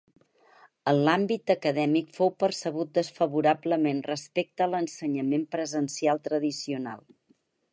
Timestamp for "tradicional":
6.31-7.07